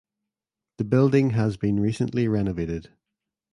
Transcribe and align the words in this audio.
The 0.79 0.83
building 0.83 1.29
has 1.29 1.57
been 1.57 1.79
recently 1.79 2.27
renovated. 2.27 2.89